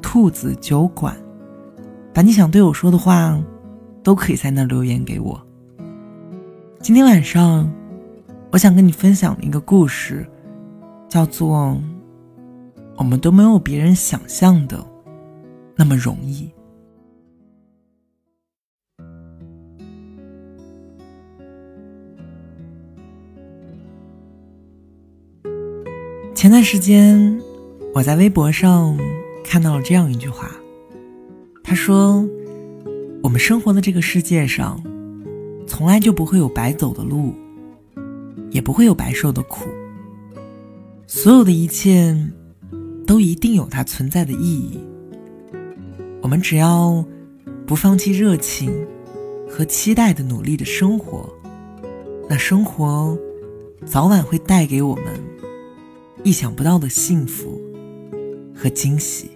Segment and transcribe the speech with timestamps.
[0.00, 1.16] 兔子酒馆”，
[2.12, 3.40] 把你想对我说的话
[4.02, 5.40] 都可以在那留言给我。
[6.80, 7.70] 今天晚上，
[8.50, 10.26] 我想跟你分享一个故事。
[11.08, 11.76] 叫做，
[12.96, 14.78] 我们都没有别人想象的
[15.74, 16.48] 那么容易。
[26.32, 27.42] 前段时间，
[27.92, 28.96] 我在微博上
[29.44, 30.50] 看到了这样一句话，
[31.62, 32.28] 他说
[33.22, 34.82] ：“我们生活的这个世界上，
[35.66, 37.34] 从来就不会有白走的路，
[38.50, 39.68] 也不会有白受的苦。”
[41.06, 42.16] 所有的一切，
[43.06, 44.78] 都一定有它存在的意义。
[46.22, 47.04] 我们只要
[47.66, 48.72] 不放弃热情
[49.48, 51.28] 和期待的努力的生活，
[52.28, 53.18] 那生活
[53.84, 55.04] 早晚会带给我们
[56.22, 57.59] 意想不到的幸福
[58.60, 59.30] 和惊喜。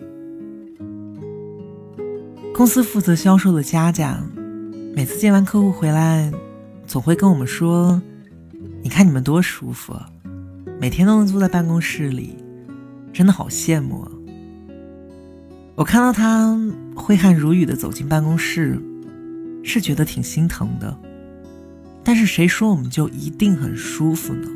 [2.53, 4.22] 公司负责销售的佳佳，
[4.94, 6.30] 每次见完客户回来，
[6.86, 8.00] 总会跟我们说
[8.83, 9.97] ：“你看你们多舒服。”
[10.78, 12.36] 每天都能坐在办公室里，
[13.12, 14.06] 真的好羡慕。
[15.77, 16.55] 我看到他
[16.95, 18.78] 挥汗如雨的走进办公室，
[19.62, 20.95] 是觉得挺心疼的。
[22.02, 24.48] 但是谁说我们就一定很舒服呢？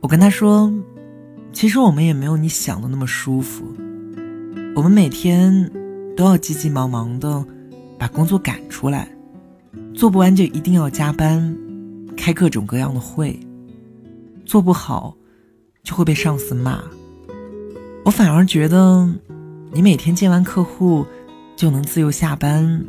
[0.00, 0.72] 我跟他说，
[1.52, 3.64] 其实我们也没有你想的那么舒服。
[4.74, 5.70] 我们每天
[6.16, 7.44] 都要急急忙忙的
[7.98, 9.08] 把工作赶出来，
[9.94, 11.56] 做不完就一定要加班，
[12.16, 13.38] 开各种各样的会。
[14.44, 15.14] 做不好，
[15.84, 16.82] 就会被上司骂。
[18.04, 19.08] 我反而觉得，
[19.72, 21.06] 你每天见完客户
[21.54, 22.84] 就能自由下班，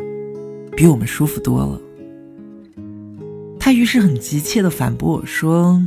[0.75, 1.79] 比我们舒服多了。
[3.59, 5.81] 他于是很急切的反驳我说：“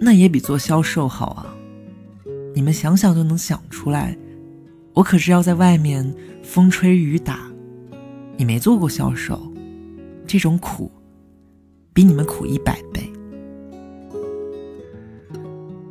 [0.00, 1.46] 那也比做销售好啊！
[2.54, 4.16] 你们想想就能想出来，
[4.94, 7.40] 我可是要在外面风吹雨打。
[8.36, 9.40] 你没做过销售，
[10.26, 10.90] 这种苦，
[11.92, 13.00] 比你们苦一百倍。”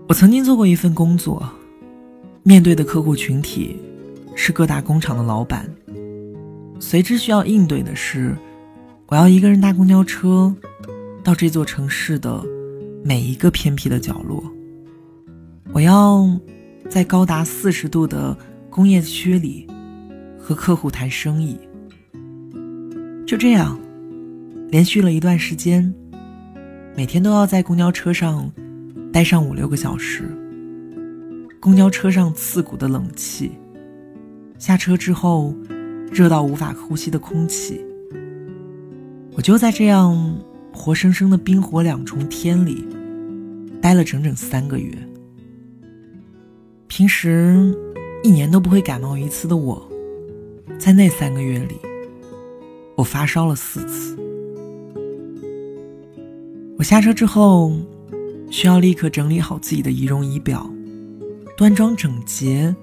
[0.10, 1.48] 我曾经做过一份工作，
[2.44, 3.78] 面对的客户群体
[4.36, 5.70] 是各大工厂的老板，
[6.80, 8.36] 随之需要应对的是，
[9.08, 10.54] 我要一个人搭公交车
[11.24, 12.44] 到这座城市的
[13.06, 14.44] 每一个偏僻的角落，
[15.74, 16.28] 我要
[16.90, 18.38] 在高达四十度的
[18.70, 19.68] 工业区里
[20.38, 21.58] 和客户谈生意。
[23.26, 23.80] 就这样，
[24.70, 25.94] 连续了一段时间，
[26.96, 28.52] 每天都要在公交车上。
[29.14, 30.24] 待上五六个小时，
[31.60, 33.52] 公交车上刺骨的冷气，
[34.58, 35.54] 下车之后
[36.10, 37.82] 热到无法呼吸的空气，
[39.36, 40.34] 我就在这样
[40.72, 42.88] 活生生的冰火两重天里
[43.82, 44.98] 待了整整三个月。
[46.92, 47.74] 平时
[48.22, 49.82] 一年都不会感冒一次的我，
[50.78, 51.78] 在那三个月里，
[52.98, 54.20] 我发烧了四次。
[56.78, 57.72] 我下车之后。
[58.50, 60.70] 需要立刻整理好自己的仪容仪表，
[61.56, 62.76] 端庄整洁，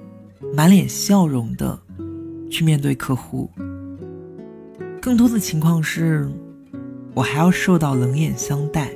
[0.54, 1.78] 满脸笑容的
[2.50, 3.50] 去面对客户。
[4.98, 6.26] 更多的情况是，
[7.12, 8.90] 我还要受到冷眼相待。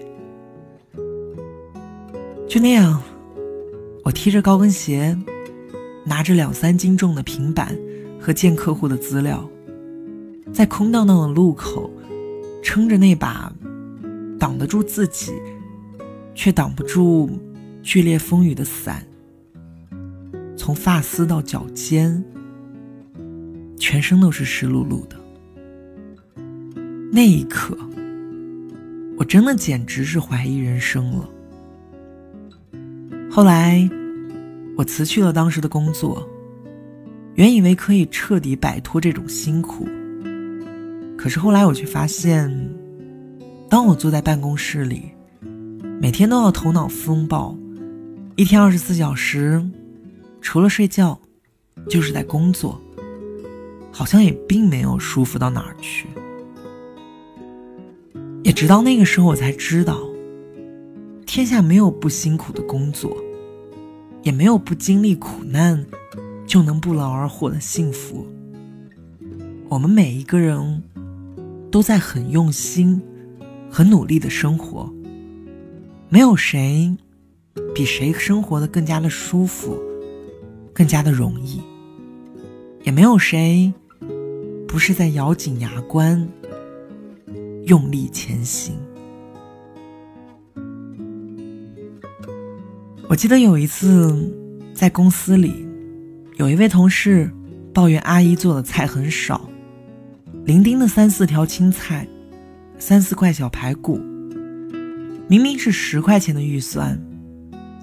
[2.49, 3.03] 就那样，
[4.03, 5.17] 我踢着高跟鞋，
[6.05, 7.77] 拿着两三斤重的平板
[8.21, 9.49] 和见客户的资料，
[10.53, 11.91] 在空荡荡的路口，
[12.63, 13.53] 撑着那把
[14.39, 15.33] 挡得住自己。
[16.35, 17.29] 却挡不住
[17.83, 19.07] 剧烈风雨的伞，
[20.57, 22.25] 从发丝到脚尖，
[23.79, 25.17] 全身都是湿漉漉的。
[27.13, 27.77] 那一刻，
[29.19, 31.29] 我真的简直是怀疑人生了。
[33.31, 33.87] 后来，
[34.77, 36.29] 我辞去了当时的工作，
[37.35, 39.87] 原以为可以彻底摆脱这种辛苦，
[41.17, 42.51] 可是后来我却发现，
[43.69, 45.03] 当我坐在办公室里。
[46.01, 47.57] 每天都要头脑风暴，
[48.35, 49.65] 一天二十四小时，
[50.41, 51.17] 除了睡觉，
[51.89, 52.77] 就是在工作，
[53.93, 56.09] 好像也并没有舒服到哪儿去。
[58.43, 59.97] 也直到那个时候，我才知道，
[61.25, 63.17] 天下没有不辛苦的工作，
[64.23, 65.85] 也没有不经历苦难
[66.47, 68.27] 就能不劳而获的幸福。
[69.69, 70.83] 我们每一个人
[71.71, 73.01] 都在很用心、
[73.71, 74.93] 很努力的生活，
[76.09, 76.95] 没有谁
[77.75, 79.81] 比谁生活的更加的舒服、
[80.73, 81.63] 更加的容易，
[82.85, 83.73] 也没有谁
[84.69, 86.29] 不是在咬紧牙关、
[87.65, 88.75] 用力前行。
[93.13, 94.35] 我记得有一次
[94.73, 95.69] 在公司里，
[96.37, 97.31] 有一位同事
[97.75, 99.51] 抱怨阿姨做的菜很少，
[100.47, 102.09] 零丁的三四条青菜，
[102.79, 104.01] 三四块小排骨，
[105.29, 106.99] 明明是十块钱的预算，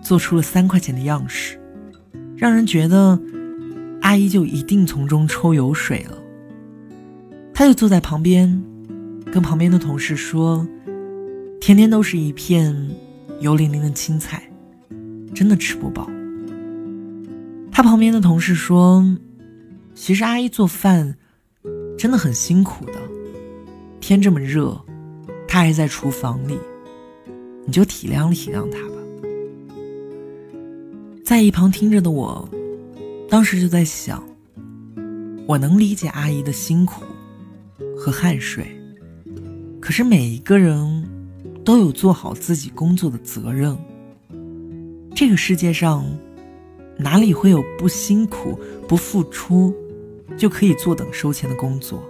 [0.01, 1.61] 做出了三块钱的样式，
[2.35, 3.21] 让人觉得
[4.01, 6.17] 阿姨就一定从中抽油水了。
[7.53, 8.63] 他就坐在旁边，
[9.31, 10.67] 跟旁边的同事说
[11.61, 12.75] ：“天天都是一片
[13.41, 14.41] 油淋淋的青菜。”
[15.33, 16.09] 真的吃不饱。
[17.71, 19.05] 他旁边的同事说
[19.95, 21.15] ：“其实阿姨做饭
[21.97, 22.93] 真的很辛苦的，
[23.99, 24.79] 天这么热，
[25.47, 26.57] 她还在厨房里，
[27.65, 28.95] 你就体谅体谅她吧。”
[31.23, 32.49] 在一旁听着的我，
[33.29, 34.23] 当时就在想：
[35.45, 37.03] 我能理解阿姨的辛苦
[37.95, 38.65] 和汗水，
[39.79, 41.07] 可是每一个人
[41.63, 43.77] 都有做好自己工作的责任。
[45.15, 46.05] 这个世界上，
[46.97, 48.57] 哪里会有不辛苦、
[48.87, 49.73] 不付出
[50.37, 52.01] 就可以坐等收钱的工作？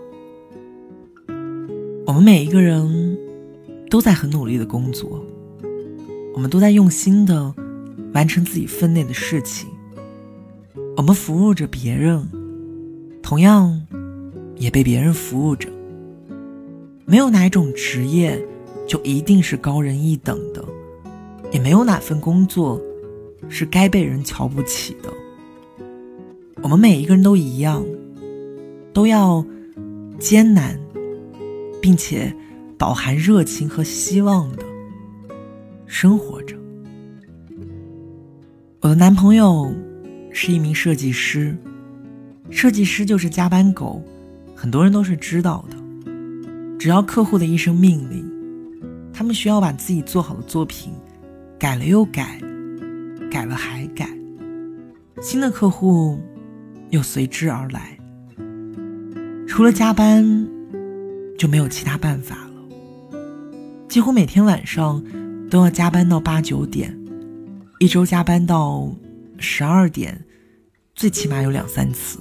[2.05, 3.17] 我们每一个人
[3.89, 5.25] 都在很努力的工作，
[6.33, 7.53] 我们都在用心的
[8.13, 9.69] 完成自己分内的事情。
[10.95, 12.27] 我们服务着别人，
[13.23, 13.81] 同样
[14.57, 15.69] 也被别人服务着。
[17.05, 18.39] 没有哪一种职业
[18.87, 20.63] 就一定是高人一等的，
[21.51, 22.79] 也没有哪份工作。
[23.47, 25.13] 是该被人瞧不起的。
[26.61, 27.85] 我们每一个人都一样，
[28.93, 29.45] 都要
[30.19, 30.77] 艰难，
[31.81, 32.35] 并且
[32.77, 34.63] 饱含热情和希望的
[35.85, 36.57] 生活着。
[38.81, 39.73] 我的男朋友
[40.31, 41.57] 是一名设计师，
[42.49, 44.03] 设计师就是加班狗，
[44.55, 45.77] 很多人都是知道的。
[46.77, 48.29] 只要客户的一声命令，
[49.13, 50.93] 他们需要把自己做好的作品
[51.57, 52.39] 改了又改。
[53.29, 54.09] 改了还改，
[55.21, 56.19] 新的客户
[56.89, 57.97] 又随之而来。
[59.47, 60.47] 除了加班，
[61.37, 63.17] 就没有其他办法了。
[63.87, 65.03] 几乎每天晚上
[65.49, 66.97] 都要加班到八九点，
[67.79, 68.91] 一周加班到
[69.37, 70.25] 十二点，
[70.95, 72.19] 最起码有两三次。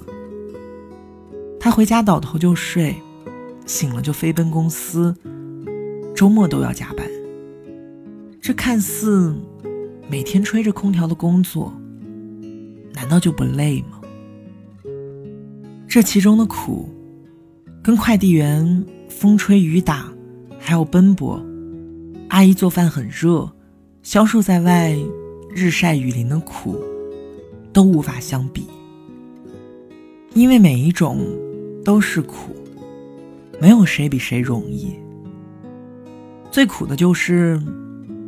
[1.59, 2.95] 他回家倒头就睡，
[3.65, 5.15] 醒了就飞奔公司，
[6.15, 7.05] 周末都要加班。
[8.41, 9.35] 这看似……
[10.09, 11.71] 每天吹着空调的工作，
[12.95, 14.01] 难道就不累吗？
[15.87, 16.89] 这其中的苦，
[17.83, 20.11] 跟快递员风吹雨打，
[20.57, 21.39] 还有奔波，
[22.29, 23.47] 阿姨做饭很热，
[24.01, 24.97] 销售在外
[25.53, 26.75] 日晒雨淋的苦，
[27.71, 28.65] 都无法相比。
[30.33, 31.23] 因为每一种
[31.85, 32.55] 都是苦，
[33.61, 34.91] 没有谁比谁容易。
[36.49, 37.61] 最苦的就是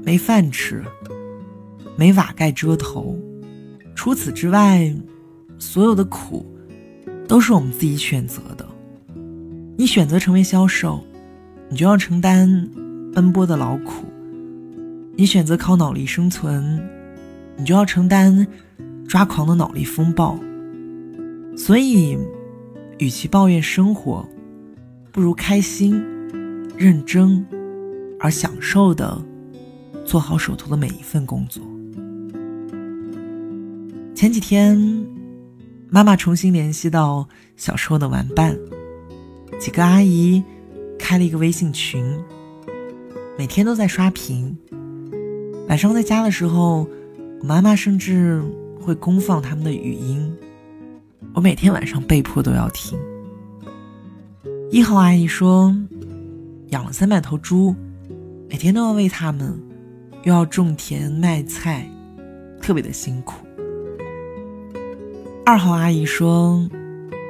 [0.03, 0.83] 没饭吃。
[1.95, 3.17] 没瓦盖遮头，
[3.95, 4.93] 除此之外，
[5.59, 6.45] 所有的苦
[7.27, 8.67] 都是我们自己选择的。
[9.77, 11.03] 你选择成为销售，
[11.69, 12.69] 你就要承担
[13.13, 14.05] 奔波的劳苦；
[15.15, 16.81] 你选择靠脑力生存，
[17.57, 18.45] 你就要承担
[19.07, 20.37] 抓狂的脑力风暴。
[21.55, 22.17] 所以，
[22.97, 24.27] 与其抱怨生活，
[25.11, 26.01] 不如开心、
[26.77, 27.45] 认真
[28.19, 29.21] 而享受的
[30.05, 31.61] 做好手头的每一份工作。
[34.21, 34.77] 前几天，
[35.89, 38.55] 妈妈重新联系到小时候的玩伴，
[39.59, 40.43] 几个阿姨
[40.99, 42.05] 开了一个微信群，
[43.35, 44.55] 每天都在刷屏。
[45.67, 46.87] 晚上在家的时候，
[47.39, 48.39] 我妈妈甚至
[48.79, 50.31] 会公放他们的语音，
[51.33, 52.95] 我每天晚上被迫都要听。
[54.69, 55.75] 一号阿姨说，
[56.67, 57.75] 养了三百头猪，
[58.47, 59.59] 每天都要喂它们，
[60.25, 61.89] 又要种田卖菜，
[62.61, 63.47] 特别的辛苦。
[65.51, 66.65] 二号阿姨说，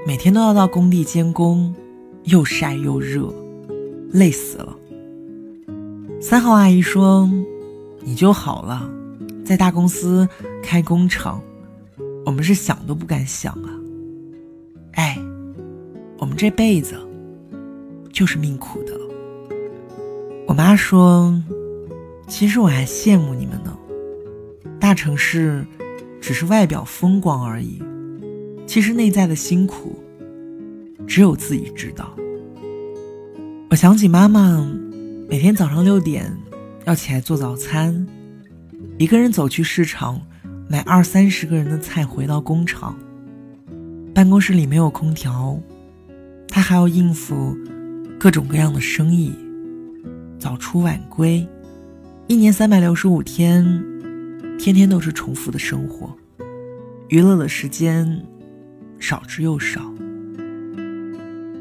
[0.05, 1.73] 每天都要到工地监工，
[2.25, 3.33] 又晒又热，
[4.11, 4.77] 累死了。
[6.21, 7.27] 三号阿姨说，
[8.01, 8.87] 你就好了，
[9.43, 10.29] 在大公司
[10.61, 11.41] 开工厂，
[12.23, 13.73] 我们是想都不敢想啊。
[14.91, 15.17] 哎，
[16.19, 16.93] 我们这辈子
[18.13, 18.93] 就是命苦的。
[20.45, 21.33] 我妈说，
[22.27, 23.75] 其实我还羡慕你们呢，
[24.79, 25.65] 大城市
[26.21, 27.81] 只是外表风光而已。
[28.65, 30.01] 其实内在的辛苦，
[31.06, 32.15] 只有自己知道。
[33.70, 34.65] 我想起妈妈
[35.27, 36.32] 每天早上六点
[36.86, 38.08] 要起来做早餐，
[38.98, 40.22] 一个人走去市场
[40.70, 42.98] 买二三十个人的菜，回到工厂。
[44.13, 45.58] 办公室里没有空调，
[46.48, 47.56] 她还要应付
[48.20, 49.34] 各种各样的生意，
[50.38, 51.48] 早出晚归，
[52.27, 53.63] 一年三百六十五天，
[54.60, 56.13] 天天都是重复的生活，
[57.08, 58.22] 娱乐的时间
[59.01, 59.81] 少之又少。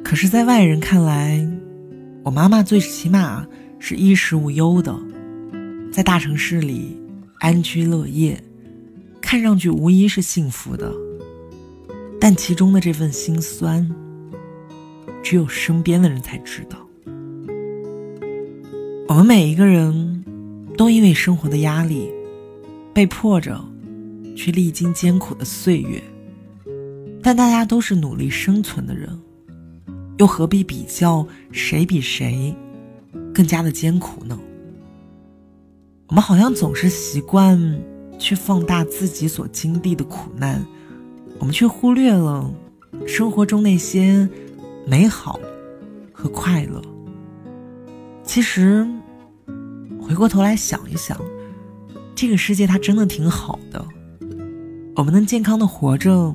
[0.05, 1.49] 可是，在外人看来，
[2.23, 3.47] 我妈妈最起码
[3.79, 4.95] 是衣食无忧的，
[5.91, 6.97] 在大城市里
[7.39, 8.39] 安居乐业，
[9.23, 10.93] 看上去无疑是幸福的。
[12.21, 13.89] 但其中的这份心酸，
[15.23, 16.77] 只有身边的人才知道。
[19.09, 20.25] 我们每一个人
[20.77, 22.11] 都因为生活的压力，
[22.93, 23.59] 被迫着
[24.37, 26.03] 去历经艰苦的岁月。
[27.23, 29.19] 但大家都是努力生存的人，
[30.19, 32.55] 又何必比较谁比谁
[33.35, 34.39] 更加的艰苦呢？
[36.09, 37.81] 我们好像总是习惯
[38.19, 40.65] 去放大自己所经历的苦难。
[41.39, 42.53] 我们却忽略了
[43.07, 44.29] 生活中那些
[44.87, 45.41] 美好
[46.13, 46.83] 和快乐。
[48.23, 48.87] 其实，
[49.99, 51.19] 回过头来想一想，
[52.15, 53.83] 这个世界它真的挺好的。
[54.97, 56.35] 我们能健康的活着，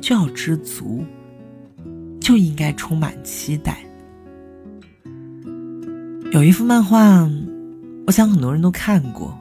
[0.00, 1.04] 就要知足，
[2.20, 3.78] 就应该充满期待。
[6.32, 7.28] 有一幅漫画，
[8.06, 9.36] 我想很多人都看过，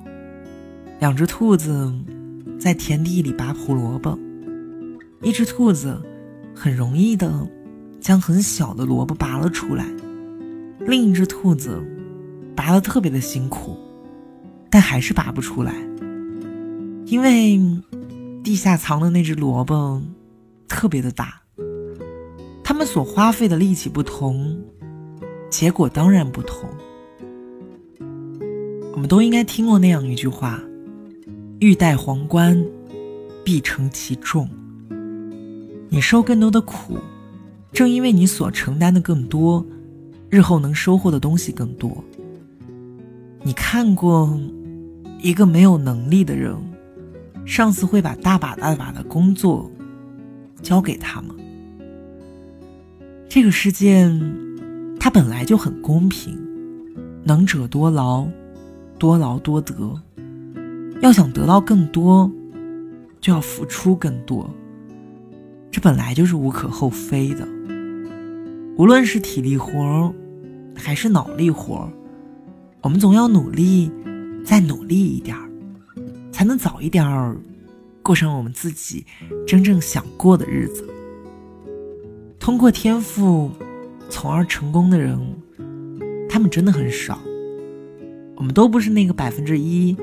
[1.00, 1.94] 两只兔子
[2.60, 4.18] 在田地里拔胡萝卜。
[5.22, 6.02] 一只兔子
[6.56, 7.48] 很容易的
[8.00, 9.86] 将很小的萝卜拔了出来，
[10.80, 11.84] 另一只兔子
[12.56, 13.78] 拔的特别的辛苦，
[14.70, 15.74] 但还是拔不出来，
[17.06, 17.60] 因为
[18.44, 20.02] 地下藏的那只萝卜
[20.70, 21.42] 特别的大。
[22.64, 24.58] 他们所花费的力气不同，
[25.50, 26.70] 结果当然不同。
[28.94, 30.62] 我们都应该听过那样一句话
[31.60, 32.64] ：“欲戴皇冠，
[33.44, 34.48] 必承其重。”
[35.90, 36.98] 你受更多的苦，
[37.74, 39.66] 正因为你所承担的更多，
[40.30, 42.04] 日后能收获的东西更多。
[43.42, 44.40] 你看过
[45.22, 46.56] 一个没有能力的人，
[47.46, 49.72] 上司会把大把大把的工作
[50.62, 51.36] 交给他吗？
[53.28, 54.10] 这个世界，
[55.00, 56.38] 它本来就很公平，
[57.24, 58.28] 能者多劳，
[58.98, 59.74] 多劳多得。
[61.02, 62.30] 要想得到更多，
[63.22, 64.50] 就要付出更多。
[65.72, 67.48] 这本来就是无可厚非的。
[68.76, 70.14] 无论是体力活儿，
[70.76, 71.90] 还是脑力活儿，
[72.82, 73.92] 我们总要努力，
[74.44, 75.50] 再努力一点儿，
[76.32, 77.38] 才能早一点儿
[78.10, 79.06] 过上我们自己
[79.46, 80.84] 真正想过的日子。
[82.40, 83.52] 通过天赋
[84.10, 85.20] 从而成功的人，
[86.28, 87.22] 他们真的很少。
[88.36, 89.96] 我们都不是那个百分之一，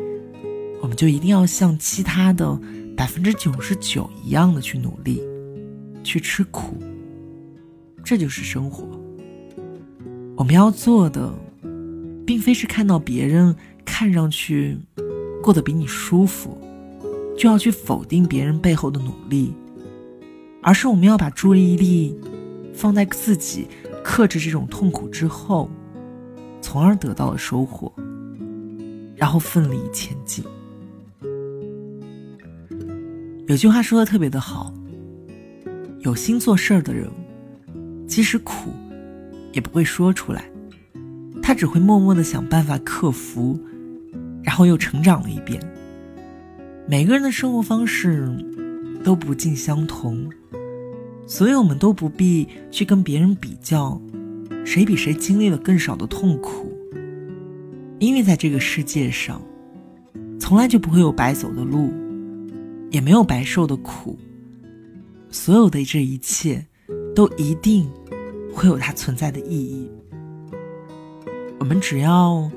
[0.81, 2.57] 我们就一定要像其他的
[2.97, 5.21] 百分之九十九一样的去努力。
[6.05, 6.77] 去吃苦，
[8.05, 8.89] 这就是生活。
[10.37, 11.35] 我们要做的，
[12.25, 14.79] 并非是看到别人看上去
[15.43, 16.57] 过得比你舒服，
[17.37, 19.55] 就要去否定别人背后的努力，
[20.63, 22.19] 而是我们要把注意力
[22.73, 23.69] 放在自己
[24.03, 25.71] 克制这种痛苦之后，
[26.61, 27.93] 从而得到了收获，
[29.15, 30.45] 然后奋力前进。
[33.47, 34.73] 有句话说的特别的好。
[36.01, 37.11] 有心做事儿的人，
[38.07, 38.71] 即使苦，
[39.53, 40.49] 也不会说出来，
[41.43, 43.59] 他只会默默的想办法克服，
[44.41, 45.61] 然后又成长了一遍。
[46.89, 48.29] 每个人的生活方式
[49.03, 50.31] 都不尽相同，
[51.27, 54.01] 所以我们都不必去跟别人比较，
[54.65, 56.73] 谁比谁经历了更少的痛苦。
[57.99, 59.43] 因为在这个世界上，
[60.39, 61.93] 从来就不会有白走的路，
[62.93, 64.17] 也没有白受的苦。
[65.29, 66.65] 所有的这一切，
[67.17, 67.91] 都一定
[68.55, 69.91] 会有它存在的意义。
[71.59, 72.49] 我们只要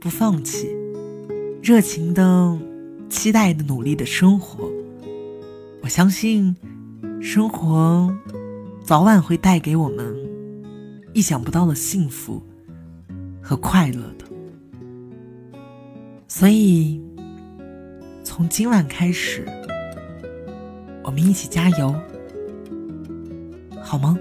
[0.00, 0.68] 不放弃，
[1.62, 2.58] 热情的
[3.08, 4.70] 期待的努力的生活，
[5.82, 6.54] 我相信，
[7.20, 8.14] 生活
[8.84, 10.16] 早晚会带给我们
[11.12, 12.42] 意想不到的幸福
[13.42, 14.24] 和快乐的。
[16.28, 17.00] 所以，
[18.22, 19.46] 从今晚开始。
[21.04, 21.94] 我们一起加油，
[23.80, 24.18] 好吗？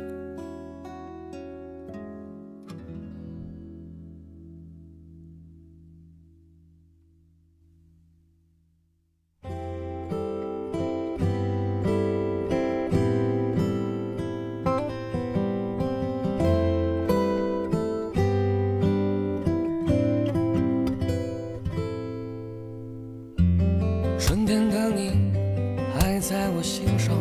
[26.30, 27.16] 在我心上。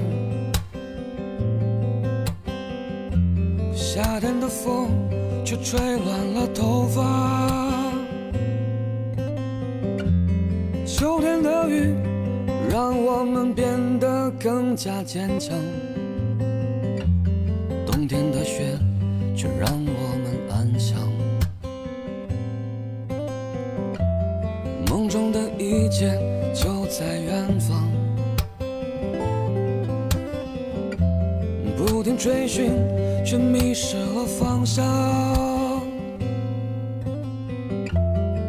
[3.73, 4.89] 夏天的风
[5.45, 7.93] 却吹乱了头发，
[10.85, 11.95] 秋天的雨
[12.69, 15.57] 让我们变得更加坚强，
[31.97, 32.73] 不停追寻。
[33.25, 34.85] 却迷失了方向，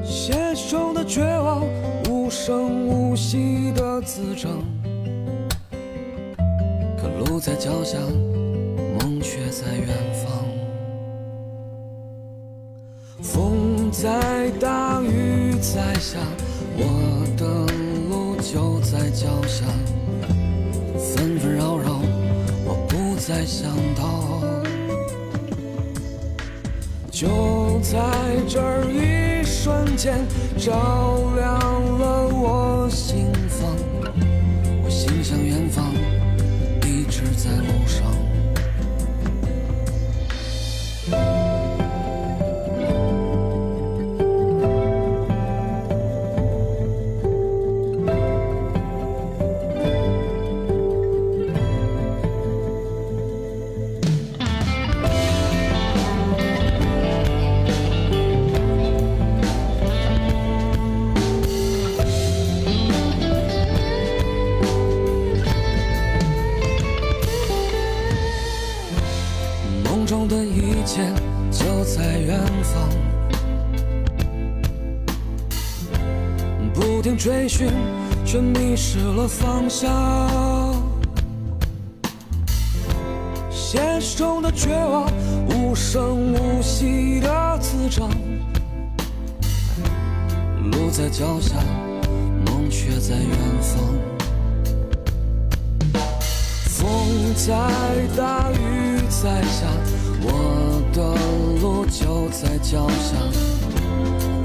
[0.03, 1.65] 现实中的绝望，
[2.09, 4.51] 无声无息的滋长。
[6.97, 7.97] 可路在脚下，
[8.99, 10.43] 梦却在远方。
[13.23, 16.19] 风在大，雨在下，
[16.77, 17.65] 我的
[18.09, 19.63] 路就在脚下。
[23.27, 24.41] 再想到。
[27.11, 27.99] 就在
[28.47, 30.25] 这一瞬间，
[30.57, 31.59] 照亮
[71.51, 72.89] 就在远方，
[76.73, 77.71] 不停追寻，
[78.25, 79.89] 却迷失了方向。
[83.51, 85.11] 现实中的绝望，
[85.49, 88.09] 无声无息的滋长。
[90.71, 91.55] 路在脚下，
[92.45, 93.83] 梦却在远方。
[96.65, 97.53] 风在
[98.15, 99.67] 大，雨在下，
[100.27, 100.97] 我的。
[101.57, 103.17] 路就在脚下，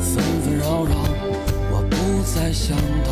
[0.01, 0.95] 纷纷扰扰，
[1.71, 3.07] 我不再想逃。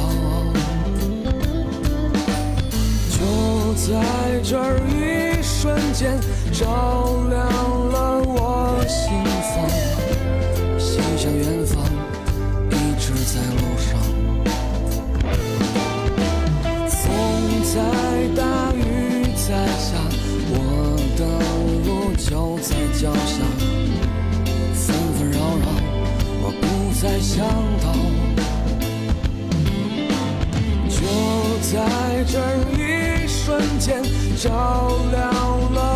[3.13, 3.19] 就
[3.75, 4.57] 在这
[4.89, 6.19] 一瞬间，
[6.51, 6.65] 照
[7.29, 7.47] 亮
[23.01, 23.43] 脚下
[24.75, 25.65] 纷纷扰扰
[26.43, 26.63] 我不
[27.01, 27.49] 再想
[27.81, 27.87] 到
[30.87, 31.01] 就
[31.63, 31.73] 在
[32.25, 32.37] 这
[32.77, 34.03] 一瞬间
[34.37, 35.19] 照亮
[35.73, 35.90] 了